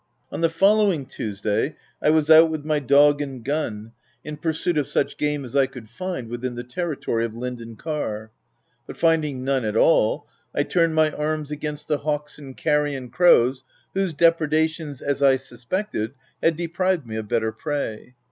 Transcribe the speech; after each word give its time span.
On 0.31 0.41
the 0.41 0.49
following 0.49 1.05
Tuesday 1.05 1.75
I 2.01 2.09
was 2.09 2.27
out 2.31 2.49
with 2.49 2.65
my 2.65 2.79
dog 2.79 3.21
and 3.21 3.45
gun, 3.45 3.91
in 4.23 4.35
pursuit 4.35 4.75
of 4.79 4.87
such 4.87 5.15
game 5.15 5.45
as 5.45 5.55
I 5.55 5.67
could 5.67 5.91
find 5.91 6.27
within 6.27 6.55
the 6.55 6.63
territory 6.63 7.23
of 7.23 7.35
Linden 7.35 7.75
Car; 7.75 8.31
but 8.87 8.97
finding 8.97 9.43
none 9.45 9.63
at 9.63 9.77
all, 9.77 10.25
I 10.55 10.63
turned 10.63 10.95
my 10.95 11.11
arms 11.11 11.51
against 11.51 11.87
30 11.87 11.87
THE 11.87 11.93
TENANT 11.99 12.03
the 12.05 12.09
hawks 12.17 12.37
and 12.39 12.57
carrion 12.57 13.09
crows, 13.11 13.63
whose 13.93 14.11
depreda 14.15 14.67
tions, 14.69 15.03
as 15.03 15.21
I 15.21 15.35
suspected, 15.35 16.15
had 16.41 16.55
deprived 16.57 17.05
me 17.05 17.17
of 17.17 17.27
better 17.27 17.51
prey. 17.51 18.15